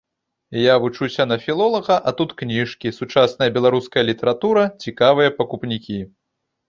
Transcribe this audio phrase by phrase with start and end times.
[0.59, 5.99] Я вучуся на філолага, а тут кніжкі, сучасная беларуская літаратура, цікавыя пакупнікі.